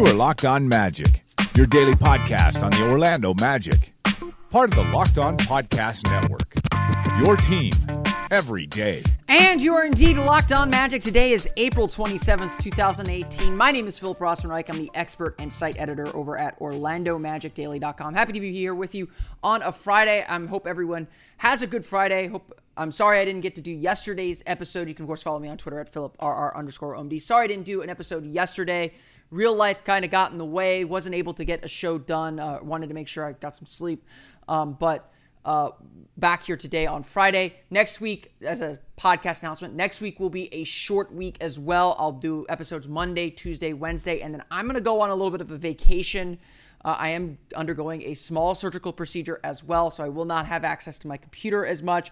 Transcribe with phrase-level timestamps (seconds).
[0.00, 1.22] You are Locked On Magic,
[1.54, 3.92] your daily podcast on the Orlando Magic,
[4.50, 6.54] part of the Locked On Podcast Network.
[7.22, 7.74] Your team
[8.30, 9.02] every day.
[9.28, 11.02] And you are indeed locked on magic.
[11.02, 13.54] Today is April 27th, 2018.
[13.54, 14.70] My name is Philip Rossman-Reich.
[14.70, 18.14] I'm the expert and site editor over at OrlandoMagicDaily.com.
[18.14, 19.10] Happy to be here with you
[19.42, 20.24] on a Friday.
[20.26, 22.28] I um, hope everyone has a good Friday.
[22.28, 24.88] Hope I'm sorry I didn't get to do yesterday's episode.
[24.88, 27.20] You can of course follow me on Twitter at PhilipRR underscore OMD.
[27.20, 28.94] Sorry I didn't do an episode yesterday.
[29.30, 30.84] Real life kind of got in the way.
[30.84, 32.40] Wasn't able to get a show done.
[32.40, 34.04] Uh, wanted to make sure I got some sleep.
[34.48, 35.10] Um, but
[35.44, 35.70] uh,
[36.16, 37.54] back here today on Friday.
[37.70, 41.96] Next week, as a podcast announcement, next week will be a short week as well.
[41.98, 45.30] I'll do episodes Monday, Tuesday, Wednesday, and then I'm going to go on a little
[45.30, 46.38] bit of a vacation.
[46.84, 50.64] Uh, I am undergoing a small surgical procedure as well, so I will not have
[50.64, 52.10] access to my computer as much.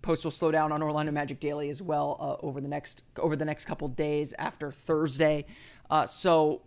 [0.00, 3.36] Post will slow down on Orlando Magic Daily as well uh, over the next over
[3.36, 5.46] the next couple days after Thursday.
[5.92, 6.62] Uh, so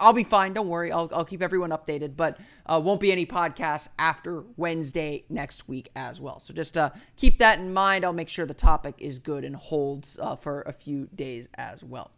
[0.00, 0.52] I'll be fine.
[0.52, 0.90] Don't worry.
[0.90, 5.90] I'll, I'll keep everyone updated, but uh, won't be any podcasts after Wednesday next week
[5.94, 6.40] as well.
[6.40, 8.04] So just uh, keep that in mind.
[8.04, 11.84] I'll make sure the topic is good and holds uh, for a few days as
[11.84, 12.10] well.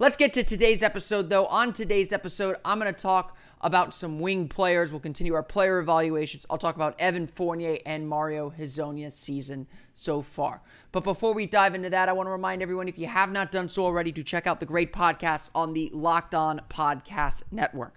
[0.00, 1.46] Let's get to today's episode, though.
[1.46, 4.90] On today's episode, I'm going to talk about some wing players.
[4.90, 6.44] We'll continue our player evaluations.
[6.50, 10.62] I'll talk about Evan Fournier and Mario Hezonja's season so far.
[10.90, 13.52] But before we dive into that, I want to remind everyone if you have not
[13.52, 17.94] done so already to check out the great podcasts on the Locked On Podcast Network.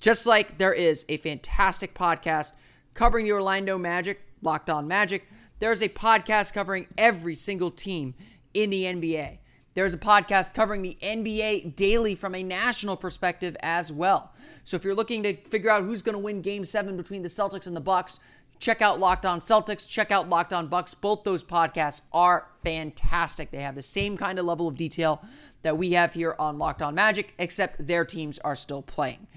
[0.00, 2.52] Just like there is a fantastic podcast
[2.94, 8.14] covering the Orlando Magic, Locked On Magic, there's a podcast covering every single team
[8.54, 9.38] in the NBA.
[9.74, 14.32] There's a podcast covering the NBA daily from a national perspective as well.
[14.68, 17.28] So if you're looking to figure out who's going to win game 7 between the
[17.28, 18.20] Celtics and the Bucks,
[18.60, 20.92] Check out Locked On Celtics, check out Locked On Bucks.
[20.92, 23.52] Both those podcasts are fantastic.
[23.52, 25.22] They have the same kind of level of detail
[25.62, 29.28] that we have here on Locked On Magic, except their teams are still playing.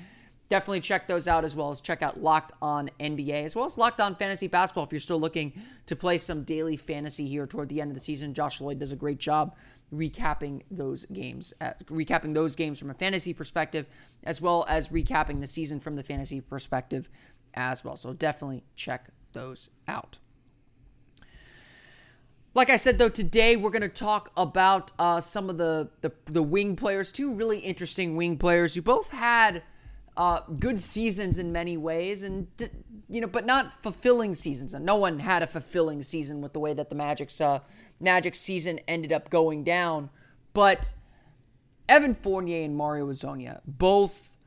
[0.49, 3.77] Definitely check those out as well as check out Locked On NBA as well as
[3.77, 5.53] Locked On Fantasy Basketball if you're still looking
[5.85, 8.33] to play some daily fantasy here toward the end of the season.
[8.33, 9.55] Josh Lloyd does a great job
[9.93, 13.87] recapping those games, uh, recapping those games from a fantasy perspective,
[14.23, 17.09] as well as recapping the season from the fantasy perspective
[17.53, 17.97] as well.
[17.97, 20.19] So definitely check those out.
[22.53, 26.11] Like I said, though, today we're going to talk about uh, some of the, the,
[26.25, 29.63] the wing players, two really interesting wing players who both had
[30.17, 32.47] uh, good seasons in many ways, and
[33.07, 34.73] you know, but not fulfilling seasons.
[34.73, 37.59] And no one had a fulfilling season with the way that the Magic's uh,
[38.01, 40.09] Magic season ended up going down.
[40.53, 40.93] But
[41.87, 44.37] Evan Fournier and Mario Hezonja both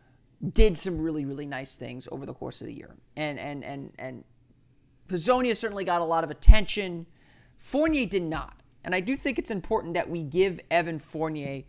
[0.53, 3.93] did some really really nice things over the course of the year, and and and
[3.99, 4.25] and
[5.09, 7.07] Hezonja certainly got a lot of attention.
[7.57, 11.63] Fournier did not, and I do think it's important that we give Evan Fournier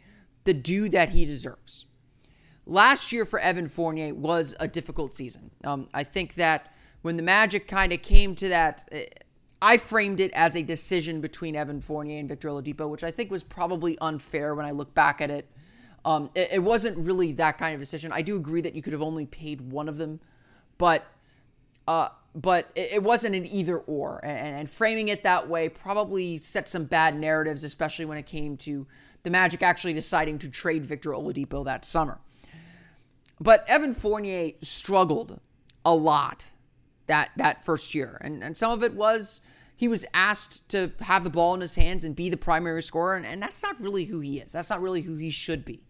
[0.44, 1.85] the due that he deserves.
[2.66, 5.52] Last year for Evan Fournier was a difficult season.
[5.63, 9.06] Um, I think that when the Magic kind of came to that, eh,
[9.62, 13.32] I framed it as a decision between Evan Fournier and Victor Oladipo, which I think
[13.32, 15.50] was probably unfair when I look back at it.
[16.04, 18.12] Um, it, it, wasn't really that kind of decision.
[18.12, 20.20] I do agree that you could have only paid one of them,
[20.78, 21.08] but
[21.88, 24.24] uh, but it, it wasn't an either or.
[24.24, 28.58] And, and, framing it that way probably set some bad narratives, especially when it came
[28.58, 28.86] to
[29.24, 32.20] the Magic actually deciding to trade Victor Oladipo that summer.
[33.40, 35.40] But Evan Fournier struggled
[35.84, 36.52] a lot
[37.08, 39.42] that that first year, and and some of it was
[39.76, 43.16] he was asked to have the ball in his hands and be the primary scorer,
[43.16, 44.54] and, and that's not really who he is.
[44.54, 45.82] That's not really who he should be.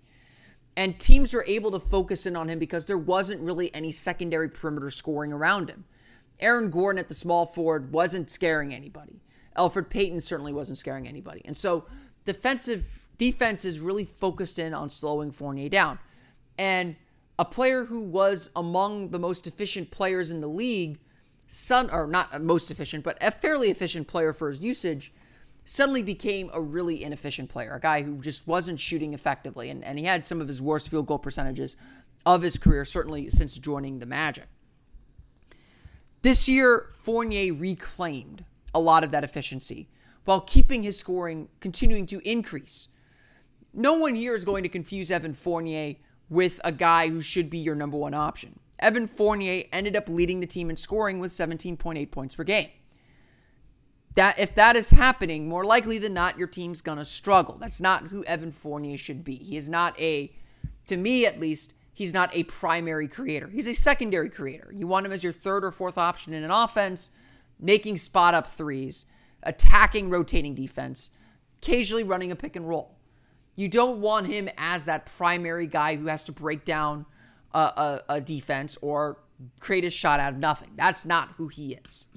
[0.76, 4.50] And teams were able to focus in on him because there wasn't really any secondary
[4.50, 5.86] perimeter scoring around him.
[6.40, 9.22] Aaron Gordon at the small forward wasn't scaring anybody.
[9.56, 11.42] Elfrid Payton certainly wasn't scaring anybody.
[11.46, 11.86] And so
[12.26, 16.00] defensive defense is really focused in on slowing Fournier down.
[16.58, 16.98] And
[17.40, 21.00] a player who was among the most efficient players in the league,
[21.48, 25.14] son or not most efficient, but a fairly efficient player for his usage,
[25.64, 29.70] suddenly became a really inefficient player, a guy who just wasn't shooting effectively.
[29.70, 31.76] And, and he had some of his worst field goal percentages
[32.26, 34.46] of his career, certainly since joining the Magic.
[36.22, 39.90] This year, Fournier reclaimed a lot of that efficiency
[40.26, 42.90] while keeping his scoring continuing to increase.
[43.74, 45.96] No one here is going to confuse Evan Fournier
[46.30, 48.60] with a guy who should be your number one option.
[48.80, 52.70] Evan Fournier ended up leading the team in scoring with 17.8 points per game
[54.16, 57.58] that if that is happening, more likely than not, your team's gonna struggle.
[57.60, 59.36] That's not who Evan Fournier should be.
[59.36, 60.34] He is not a,
[60.88, 63.50] to me at least, he's not a primary creator.
[63.50, 64.72] He's a secondary creator.
[64.74, 67.12] You want him as your third or fourth option in an offense,
[67.60, 69.06] making spot up threes,
[69.44, 71.12] attacking rotating defense,
[71.58, 72.96] occasionally running a pick and roll.
[73.58, 77.06] You don't want him as that primary guy who has to break down
[77.56, 79.18] a, a, a defense or
[79.60, 80.72] create a shot out of nothing.
[80.76, 82.08] That's not who he is.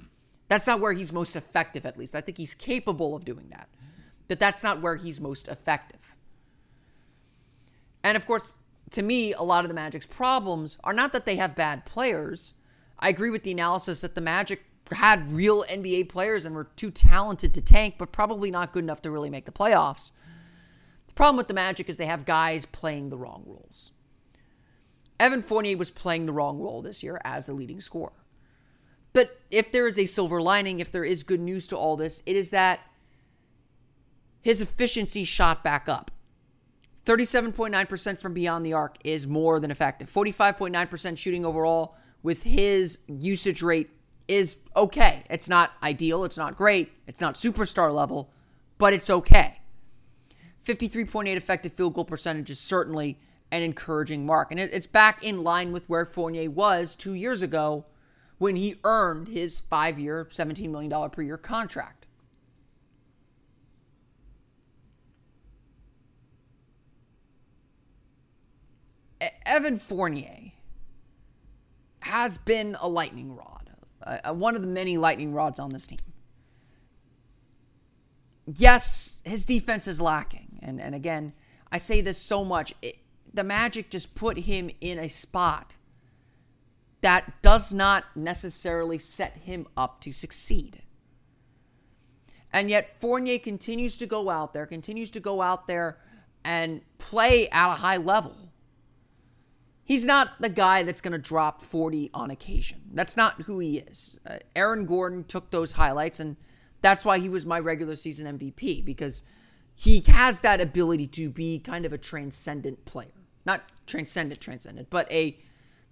[0.47, 2.15] That's not where he's most effective, at least.
[2.15, 3.69] I think he's capable of doing that.
[4.27, 6.15] But that's not where he's most effective.
[8.03, 8.57] And of course,
[8.91, 12.55] to me, a lot of the Magic's problems are not that they have bad players.
[12.99, 16.89] I agree with the analysis that the Magic had real NBA players and were too
[16.89, 20.11] talented to tank, but probably not good enough to really make the playoffs.
[21.07, 23.91] The problem with the Magic is they have guys playing the wrong roles.
[25.19, 28.13] Evan Fournier was playing the wrong role this year as the leading scorer.
[29.11, 32.23] But if there is a silver lining, if there is good news to all this,
[32.25, 32.79] it is that
[34.41, 36.11] his efficiency shot back up.
[37.05, 40.09] 37.9% from beyond the arc is more than effective.
[40.09, 43.89] 45.9% shooting overall with his usage rate
[44.27, 45.23] is okay.
[45.29, 48.31] It's not ideal, it's not great, it's not superstar level,
[48.77, 49.59] but it's okay.
[50.65, 53.17] 53.8 effective field goal percentage is certainly
[53.51, 54.51] an encouraging mark.
[54.51, 57.85] And it's back in line with where Fournier was two years ago
[58.37, 62.05] when he earned his five year, $17 million per year contract.
[69.45, 70.51] Evan Fournier
[72.01, 73.71] has been a lightning rod,
[74.03, 75.99] uh, one of the many lightning rods on this team.
[78.45, 80.59] Yes, his defense is lacking.
[80.61, 81.33] And, and again,
[81.71, 82.73] I say this so much.
[82.81, 82.99] It,
[83.33, 85.77] the Magic just put him in a spot
[87.01, 90.81] that does not necessarily set him up to succeed.
[92.51, 95.97] And yet, Fournier continues to go out there, continues to go out there
[96.43, 98.35] and play at a high level.
[99.83, 102.81] He's not the guy that's going to drop 40 on occasion.
[102.93, 104.17] That's not who he is.
[104.25, 106.37] Uh, Aaron Gordon took those highlights, and
[106.81, 109.23] that's why he was my regular season MVP because
[109.75, 115.11] he has that ability to be kind of a transcendent player not transcendent, transcendent, but
[115.11, 115.37] a,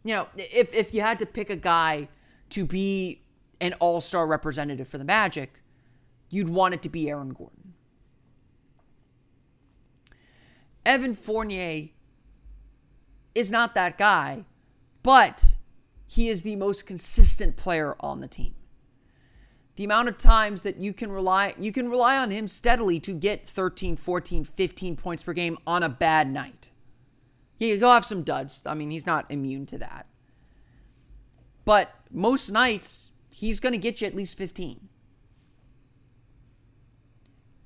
[0.03, 2.09] you know, if if you had to pick a guy
[2.49, 3.21] to be
[3.59, 5.61] an all star representative for the Magic,
[6.29, 7.73] you'd want it to be Aaron Gordon.
[10.85, 11.89] Evan Fournier
[13.35, 14.45] is not that guy,
[15.03, 15.55] but
[16.07, 18.55] he is the most consistent player on the team.
[19.75, 23.13] The amount of times that you can rely you can rely on him steadily to
[23.13, 26.71] get 13, 14, 15 points per game on a bad night.
[27.57, 28.65] He'll have some duds.
[28.65, 30.07] I mean, he's not immune to that.
[31.65, 34.87] But most nights, he's going to get you at least 15.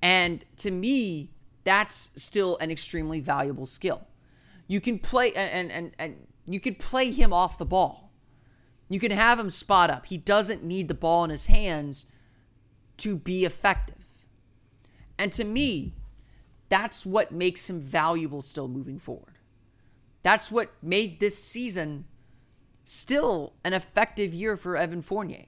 [0.02, 1.32] And to me,
[1.64, 4.08] that's still an extremely valuable skill.
[4.68, 8.12] You can play and and and you could play him off the ball.
[8.90, 10.08] You can have him spot up.
[10.08, 12.06] He doesn't need the ball in his hands
[12.98, 14.20] to be effective.
[15.18, 15.94] And to me,
[16.70, 19.31] that's what makes him valuable still moving forward.
[20.24, 22.06] That's what made this season
[22.84, 25.46] still an effective year for Evan Fournier.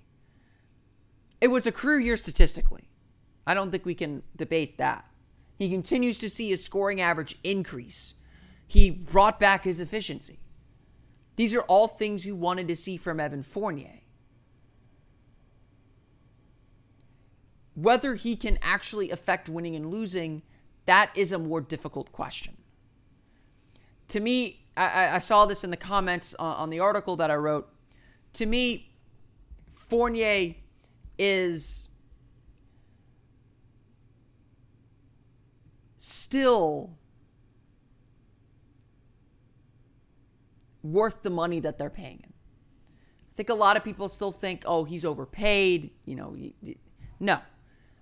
[1.41, 2.89] It was a career year statistically.
[3.45, 5.05] I don't think we can debate that.
[5.57, 8.15] He continues to see his scoring average increase.
[8.65, 10.39] He brought back his efficiency.
[11.35, 13.99] These are all things you wanted to see from Evan Fournier.
[17.75, 20.43] Whether he can actually affect winning and losing,
[20.85, 22.57] that is a more difficult question.
[24.09, 27.35] To me, I, I saw this in the comments on, on the article that I
[27.35, 27.69] wrote.
[28.33, 28.93] To me,
[29.73, 30.55] Fournier
[31.17, 31.89] is
[35.97, 36.97] still
[40.81, 42.33] worth the money that they're paying him.
[43.31, 45.91] I think a lot of people still think, oh, he's overpaid.
[46.05, 46.35] You know,
[47.19, 47.39] no.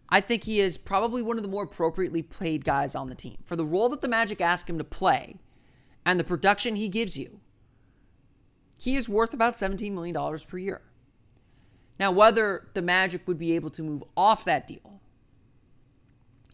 [0.10, 3.38] I think he is probably one of the more appropriately played guys on the team.
[3.46, 5.38] For the role that the Magic asked him to play,
[6.06, 7.40] and the production he gives you,
[8.78, 10.82] he is worth about $17 million per year.
[12.00, 15.00] Now, whether the Magic would be able to move off that deal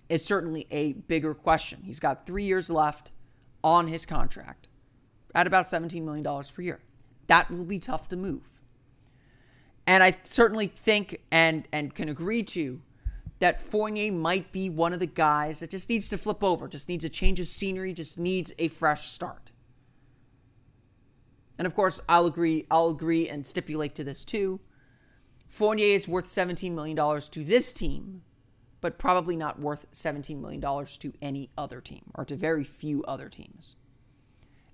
[0.09, 1.83] is certainly a bigger question.
[1.83, 3.11] He's got three years left
[3.63, 4.67] on his contract
[5.33, 6.79] at about $17 million per year.
[7.27, 8.49] That will be tough to move.
[9.85, 12.81] And I certainly think and, and can agree to
[13.39, 16.89] that Fournier might be one of the guys that just needs to flip over, just
[16.89, 19.51] needs a change of scenery, just needs a fresh start.
[21.57, 24.59] And of course, I'll agree, I'll agree and stipulate to this too.
[25.47, 28.21] Fournier is worth $17 million to this team,
[28.81, 33.29] but probably not worth $17 million to any other team or to very few other
[33.29, 33.75] teams.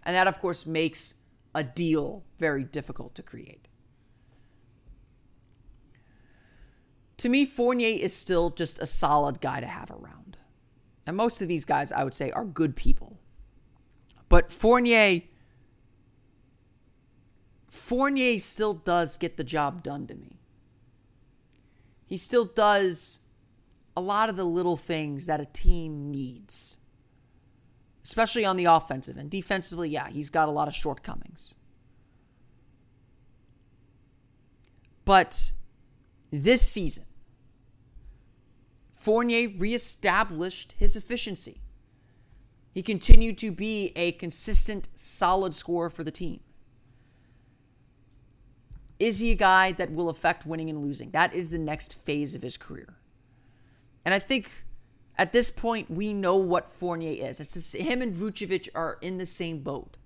[0.03, 1.15] And that, of course, makes
[1.55, 3.67] a deal very difficult to create.
[7.17, 10.37] To me, Fournier is still just a solid guy to have around.
[11.05, 13.19] And most of these guys, I would say, are good people.
[14.29, 15.21] But Fournier,
[17.67, 20.39] Fournier still does get the job done to me.
[22.05, 23.19] He still does
[23.95, 26.77] a lot of the little things that a team needs,
[28.03, 29.29] especially on the offensive end.
[29.29, 31.55] Defensively, yeah, he's got a lot of shortcomings.
[35.05, 35.51] But
[36.41, 37.05] this season,
[38.93, 41.61] Fournier reestablished his efficiency.
[42.73, 46.39] He continued to be a consistent, solid scorer for the team.
[48.97, 51.11] Is he a guy that will affect winning and losing?
[51.11, 52.95] That is the next phase of his career.
[54.05, 54.49] And I think
[55.17, 57.39] at this point, we know what Fournier is.
[57.39, 59.97] It's just, him and Vucevic are in the same boat.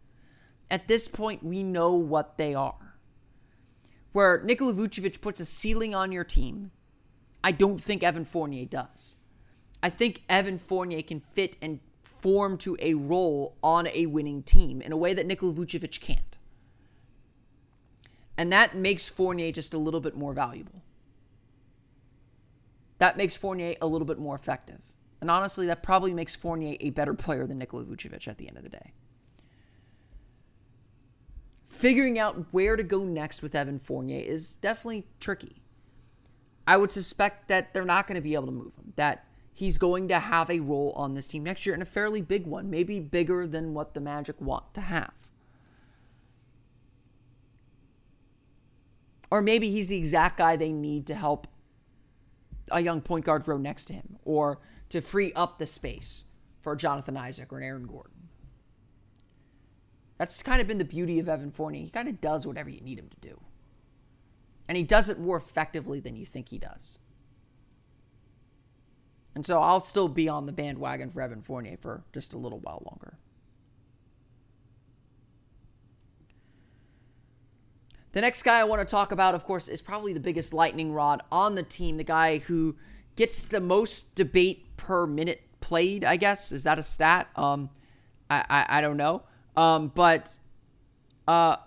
[0.69, 2.86] At this point, we know what they are.
[4.17, 6.71] Where Nikola Vucevic puts a ceiling on your team,
[7.43, 9.15] I don't think Evan Fournier does.
[9.83, 14.81] I think Evan Fournier can fit and form to a role on a winning team
[14.81, 16.39] in a way that Nikola Vucevic can't.
[18.35, 20.81] And that makes Fournier just a little bit more valuable.
[22.97, 24.81] That makes Fournier a little bit more effective.
[25.21, 28.57] And honestly, that probably makes Fournier a better player than Nikola Vucevic at the end
[28.57, 28.93] of the day.
[31.77, 35.61] Figuring out where to go next with Evan Fournier is definitely tricky.
[36.65, 39.77] I would suspect that they're not going to be able to move him, that he's
[39.77, 42.71] going to have a role on this team next year and a fairly big one,
[42.71, 45.13] maybe bigger than what the Magic want to have.
[49.29, 51.45] Or maybe he's the exact guy they need to help
[52.71, 54.57] a young point guard throw next to him or
[54.89, 56.23] to free up the space
[56.59, 58.16] for Jonathan Isaac or an Aaron Gordon.
[60.17, 61.83] That's kind of been the beauty of Evan Fournier.
[61.83, 63.39] He kind of does whatever you need him to do.
[64.67, 66.99] And he does it more effectively than you think he does.
[69.35, 72.59] And so I'll still be on the bandwagon for Evan Fournier for just a little
[72.59, 73.19] while longer.
[78.13, 80.91] The next guy I want to talk about, of course, is probably the biggest lightning
[80.91, 82.75] rod on the team, the guy who
[83.15, 86.51] gets the most debate per minute played, I guess.
[86.51, 87.27] Is that a stat?
[87.35, 87.69] Um,
[88.31, 89.21] I, I, I don't know.
[89.57, 90.37] Um, but,
[91.27, 91.57] uh,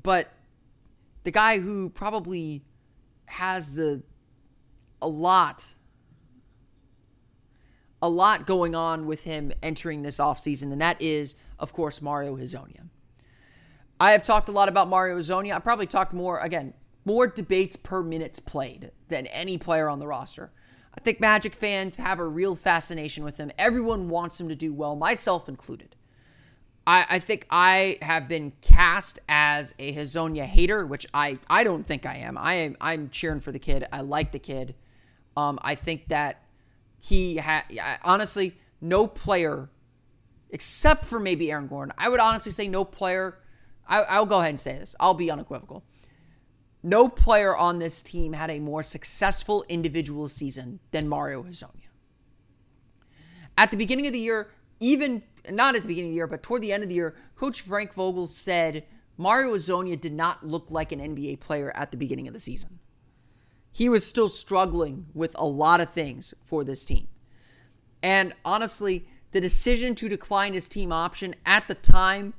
[0.00, 0.32] but
[1.24, 2.62] the guy who probably
[3.26, 4.02] has the
[5.02, 5.74] a lot
[8.02, 12.36] a lot going on with him entering this offseason, and that is, of course, Mario
[12.36, 12.88] Hezonja.
[14.00, 15.54] I have talked a lot about Mario Hezonja.
[15.54, 16.72] I probably talked more, again,
[17.04, 20.50] more debates per minutes played than any player on the roster.
[20.96, 23.50] I think Magic fans have a real fascination with him.
[23.58, 25.94] Everyone wants him to do well, myself included.
[26.90, 31.86] I, I think I have been cast as a Hezonja hater, which I, I don't
[31.86, 32.36] think I am.
[32.36, 33.86] I am I'm cheering for the kid.
[33.92, 34.74] I like the kid.
[35.36, 36.42] Um, I think that
[36.98, 37.62] he had
[38.02, 39.70] honestly no player
[40.50, 41.94] except for maybe Aaron Gordon.
[41.96, 43.38] I would honestly say no player.
[43.86, 44.96] I, will go ahead and say this.
[44.98, 45.84] I'll be unequivocal.
[46.82, 51.86] No player on this team had a more successful individual season than Mario Hezonja.
[53.56, 54.50] At the beginning of the year,
[54.80, 57.14] even not at the beginning of the year, but toward the end of the year,
[57.36, 58.84] Coach Frank Vogel said
[59.16, 62.78] Mario Hezonja did not look like an NBA player at the beginning of the season.
[63.70, 67.08] He was still struggling with a lot of things for this team.
[68.02, 72.34] And honestly, the decision to decline his team option at the time,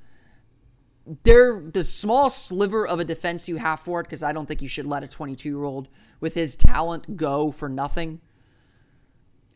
[1.23, 4.61] there the small sliver of a defense you have for it, because I don't think
[4.61, 5.87] you should let a 22 year old
[6.19, 8.19] with his talent go for nothing.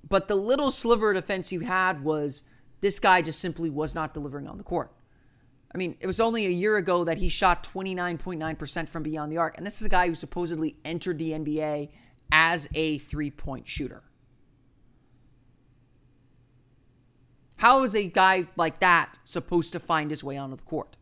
[0.08, 2.44] But the little sliver of defense you had was
[2.82, 4.92] this guy just simply was not delivering on the court.
[5.74, 9.38] I mean, it was only a year ago that he shot 29.9% from beyond the
[9.38, 9.58] arc.
[9.58, 11.90] And this is a guy who supposedly entered the NBA
[12.32, 14.04] as a three point shooter.
[17.58, 20.96] How is a guy like that supposed to find his way onto the court?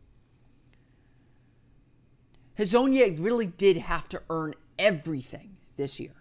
[2.58, 6.14] Hezonja really did have to earn everything this year,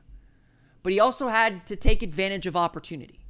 [0.81, 3.22] but he also had to take advantage of opportunity.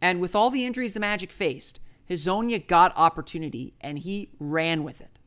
[0.00, 5.00] And with all the injuries the Magic faced, Hezonja got opportunity and he ran with
[5.00, 5.18] it.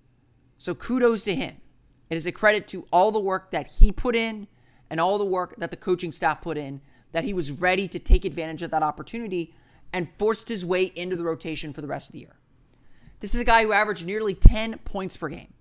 [0.58, 1.58] So kudos to him.
[2.10, 4.48] It is a credit to all the work that he put in
[4.90, 8.00] and all the work that the coaching staff put in that he was ready to
[8.00, 9.54] take advantage of that opportunity
[9.94, 12.36] and forced his way into the rotation for the rest of the year.
[13.20, 15.54] This is a guy who averaged nearly 10 points per game.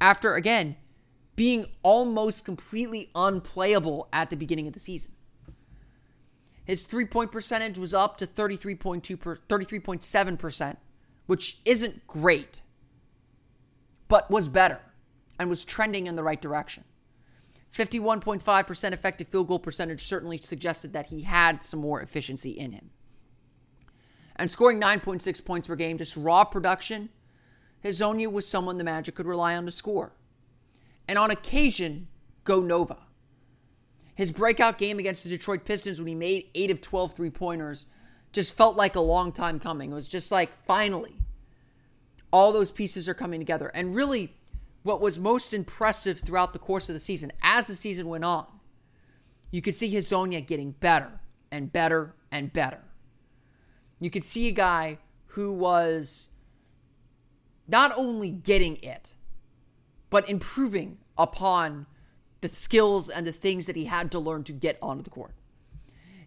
[0.00, 0.76] After, again,
[1.34, 5.12] being almost completely unplayable at the beginning of the season.
[6.66, 10.76] His three point percentage was up to 33.2 per, 33.7%,
[11.26, 12.60] which isn't great,
[14.08, 14.80] but was better
[15.38, 16.84] and was trending in the right direction.
[17.72, 22.90] 51.5% effective field goal percentage certainly suggested that he had some more efficiency in him.
[24.36, 27.08] and scoring 9.6 points per game, just raw production,
[27.84, 30.12] Hezonja was someone the Magic could rely on to score.
[31.08, 32.08] And on occasion,
[32.44, 33.05] go Nova.
[34.16, 37.86] His breakout game against the Detroit Pistons when he made 8 of 12 three pointers
[38.32, 39.92] just felt like a long time coming.
[39.92, 41.16] It was just like, finally,
[42.32, 43.68] all those pieces are coming together.
[43.68, 44.34] And really,
[44.82, 48.46] what was most impressive throughout the course of the season, as the season went on,
[49.50, 51.20] you could see his Hezonja getting better
[51.50, 52.80] and better and better.
[54.00, 56.30] You could see a guy who was
[57.68, 59.14] not only getting it,
[60.08, 61.86] but improving upon
[62.40, 65.34] the skills and the things that he had to learn to get onto the court.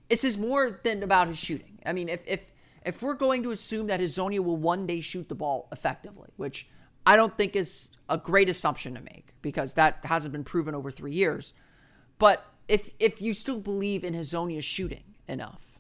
[0.10, 1.80] This is more than about his shooting.
[1.86, 2.50] I mean, if if
[2.86, 6.68] if we're going to assume that Hezonja will one day shoot the ball effectively, which
[7.06, 10.92] I don't think is a great assumption to make because that hasn't been proven over
[10.92, 11.54] three years.
[12.18, 15.80] But if if you still believe in Hezonja's shooting enough,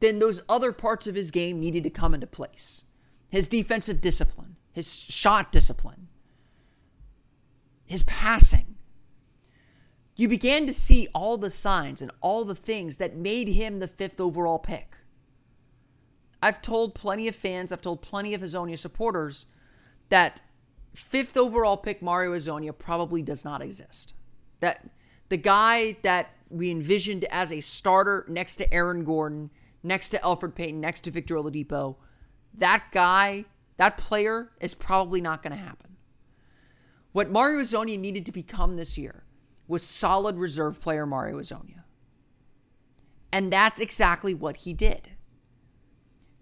[0.00, 2.84] then those other parts of his game needed to come into place.
[3.28, 6.08] His defensive discipline, his shot discipline,
[7.84, 8.76] his passing.
[10.16, 13.88] You began to see all the signs and all the things that made him the
[13.88, 14.96] fifth overall pick.
[16.42, 19.44] I've told plenty of fans, I've told plenty of Hezonja supporters
[20.08, 20.40] that
[20.94, 24.14] fifth overall pick Mario Hezonja probably does not exist.
[24.60, 24.88] That
[25.28, 29.50] the guy that we envisioned as a starter next to Aaron Gordon,
[29.82, 31.96] next to Elfrid Payton, next to Victor Oladipo,
[32.54, 33.44] that guy,
[33.80, 35.96] that player is probably not going to happen.
[37.12, 39.24] What Mario Hezonja needed to become this year
[39.66, 41.84] was solid reserve player Mario Hezonja.
[43.32, 45.12] And that's exactly what he did.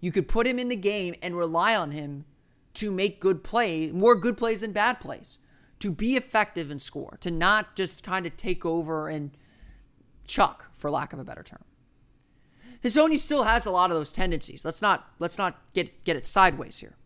[0.01, 2.25] You could put him in the game and rely on him
[2.73, 5.39] to make good plays, more good plays than bad plays,
[5.79, 9.31] to be effective and score, to not just kind of take over and
[10.27, 11.63] chuck, for lack of a better term.
[12.83, 14.65] Hezonja still has a lot of those tendencies.
[14.65, 16.97] Let's not let's not get get it sideways here.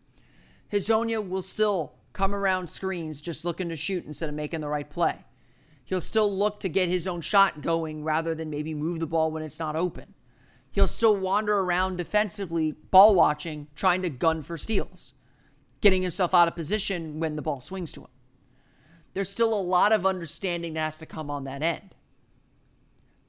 [0.72, 4.88] Hezonja will still come around screens just looking to shoot instead of making the right
[4.88, 5.24] play.
[5.84, 9.30] He'll still look to get his own shot going rather than maybe move the ball
[9.30, 10.14] when it's not open.
[10.72, 15.12] He'll still wander around defensively, ball watching, trying to gun for steals,
[15.80, 18.08] getting himself out of position when the ball swings to him.
[19.12, 21.94] There's still a lot of understanding that has to come on that end.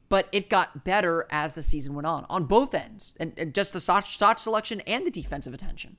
[0.10, 3.74] But it got better as the season went on, on both ends, and, and just
[3.74, 5.98] the shot, shot selection and the defensive attention.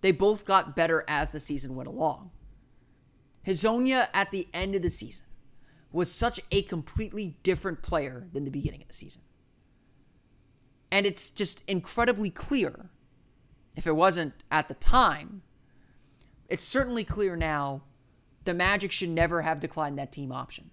[0.00, 2.30] They both got better as the season went along.
[3.46, 5.26] Hezonja at the end of the season
[5.90, 9.22] was such a completely different player than the beginning of the season.
[10.90, 12.90] And it's just incredibly clear.
[13.76, 15.42] If it wasn't at the time,
[16.48, 17.82] it's certainly clear now
[18.44, 20.70] the Magic should never have declined that team option.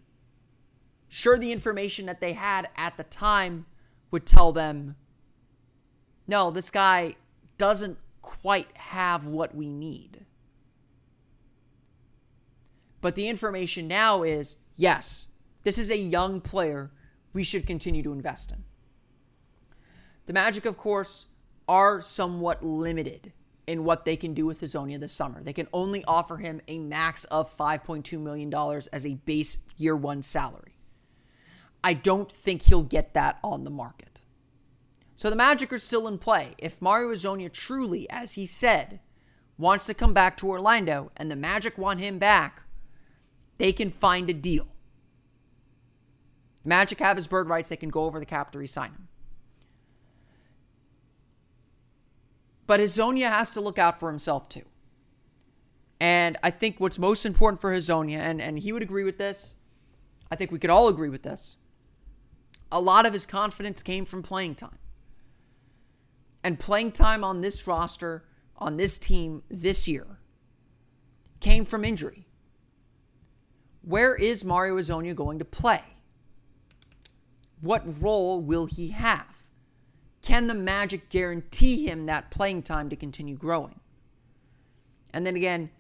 [1.08, 3.66] Sure, the information that they had at the time
[4.12, 4.96] would tell them
[6.28, 7.16] no, this guy
[7.58, 7.98] doesn't
[8.46, 10.24] quite have what we need.
[13.02, 15.30] But the information now is yes,
[15.64, 16.92] this is a young player
[17.34, 18.64] we should continue to invest in.
[20.28, 21.26] The Magic, of course,
[21.68, 23.34] are somewhat limited
[23.66, 25.42] in what they can do with Hezonja this summer.
[25.42, 28.54] They can only offer him a max of $5.2 million
[28.94, 30.78] as a base year one salary.
[31.84, 34.15] I don't think he'll get that on the market.
[35.16, 36.56] So the Magic are still in play.
[36.58, 39.00] If Mario Hezonja truly, as he said,
[39.58, 42.64] wants to come back to Orlando and the Magic want him back,
[43.58, 44.68] they can find a deal.
[46.64, 47.70] The Magic have his bird rights.
[47.70, 49.08] They can go over the cap to resign him.
[52.68, 54.66] But Hezonja has to look out for himself too.
[56.00, 59.56] And I think what's most important for Hezonja, and, and he would agree with this,
[60.30, 61.56] I think we could all agree with this.
[62.70, 64.80] A lot of his confidence came from playing time.
[66.46, 68.24] And playing time on this roster,
[68.56, 70.20] on this team this year,
[71.40, 72.28] came from injury.
[73.82, 75.82] Where is Mario Hezonja going to play?
[77.62, 79.48] What role will he have?
[80.22, 83.80] Can the Magic guarantee him that playing time to continue growing?
[85.12, 85.72] And then again,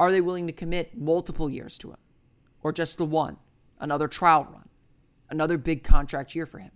[0.00, 2.00] are they willing to commit multiple years to him?
[2.64, 3.36] Or just the one?
[3.78, 4.68] Another trial run?
[5.30, 6.72] Another big contract year for him?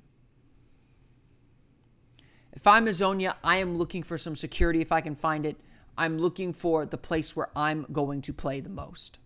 [2.57, 5.61] If I'm Hezonja, I am looking for some security if I can find it.
[5.99, 9.19] I'm looking for the place where I'm going to play the most.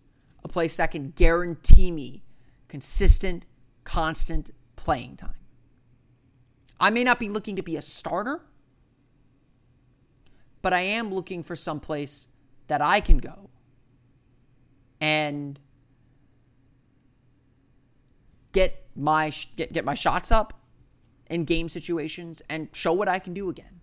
[0.44, 2.24] A place that can guarantee me
[2.68, 3.46] consistent,
[3.84, 5.34] constant playing time.
[6.80, 8.40] I may not be looking to be a starter,
[10.60, 12.26] but I am looking for some place
[12.66, 13.50] that I can go
[15.00, 15.60] and
[18.52, 20.59] get my get get my shots up
[21.30, 23.80] in game situations and show what I can do again.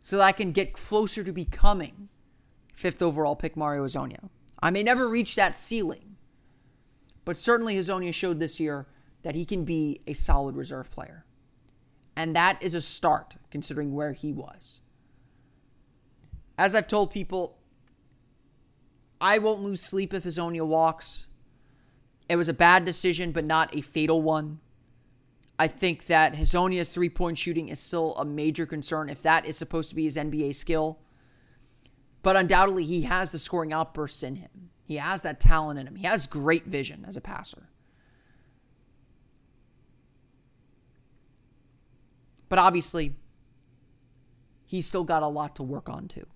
[0.00, 2.08] So that I can get closer to becoming
[2.72, 4.28] fifth overall pick Mario Hezonja.
[4.62, 6.16] I may never reach that ceiling,
[7.24, 8.86] but certainly Hezonja showed this year
[9.22, 11.24] that he can be a solid reserve player.
[12.16, 14.80] And that is a start considering where he was.
[16.56, 17.58] As I've told people,
[19.20, 21.26] I won't lose sleep if Hezonja walks.
[22.28, 24.60] It was a bad decision, but not a fatal one.
[25.58, 29.56] I think that Hezonja's three point shooting is still a major concern if that is
[29.56, 30.98] supposed to be his NBA skill.
[32.22, 34.70] But undoubtedly, he has the scoring outbursts in him.
[34.82, 35.96] He has that talent in him.
[35.96, 37.68] He has great vision as a passer.
[42.48, 43.16] But obviously,
[44.64, 46.26] he's still got a lot to work on, too.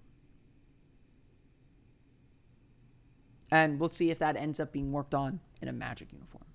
[3.51, 6.48] And we'll see if that ends up being worked on in a Magic uniform.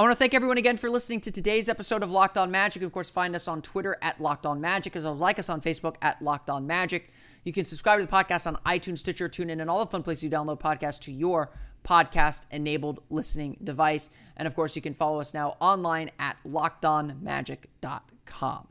[0.00, 2.82] I want to thank everyone again for listening to today's episode of Locked On Magic.
[2.82, 5.50] Of course, find us on Twitter at Locked On Magic, as well as like us
[5.50, 7.12] on Facebook at Locked On Magic.
[7.44, 10.24] You can subscribe to the podcast on iTunes, Stitcher, TuneIn, and all the fun places
[10.24, 11.52] you download podcasts to your
[11.84, 14.08] podcast-enabled listening device.
[14.38, 18.68] And of course, you can follow us now online at LockedOnMagic.com.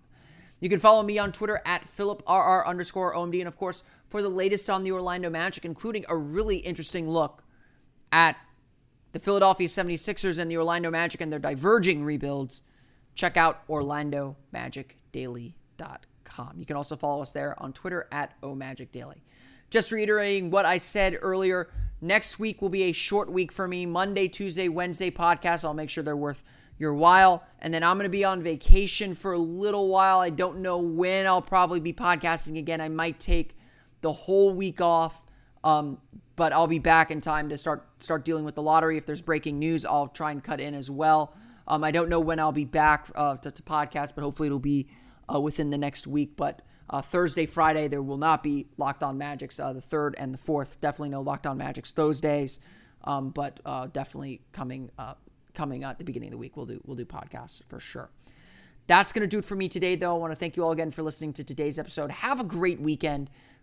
[0.59, 3.37] You can follow me on Twitter at PhilipRR underscore OMD.
[3.37, 7.43] And of course, for the latest on the Orlando Magic, including a really interesting look
[8.11, 8.35] at
[9.11, 12.61] the Philadelphia 76ers and the Orlando Magic and their diverging rebuilds,
[13.15, 16.55] check out OrlandoMagicDaily.com.
[16.57, 19.21] You can also follow us there on Twitter at OMagicDaily.
[19.69, 21.69] Just reiterating what I said earlier,
[22.01, 23.85] next week will be a short week for me.
[23.85, 25.65] Monday, Tuesday, Wednesday podcast.
[25.65, 26.43] I'll make sure they're worth
[26.79, 27.43] your while.
[27.59, 30.19] And then I'm going to be on vacation for a little while.
[30.19, 32.81] I don't know when I'll probably be podcasting again.
[32.81, 33.55] I might take
[34.01, 35.21] the whole week off.
[35.63, 35.99] Um,
[36.39, 38.95] but I'll be back in time to start start dealing with the lottery.
[38.95, 41.35] If there's breaking news, I'll try and cut in as well.
[41.67, 44.57] Um, I don't know when I'll be back uh, to, to, podcast, but hopefully it'll
[44.57, 44.87] be
[45.31, 46.37] uh, within the next week.
[46.37, 49.59] But uh, Thursday, Friday, there will not be Locked On Magics.
[49.59, 52.61] Uh, the third and the fourth, definitely no Locked On Magics those days.
[53.03, 54.91] Um, but uh, definitely coming
[55.53, 58.09] coming at the beginning of the week, we'll do we'll do podcasts for sure.
[58.87, 60.15] That's going to do it for me today, though.
[60.15, 62.11] I want to thank you all again for listening to today's episode.
[62.11, 63.29] Have a great weekend.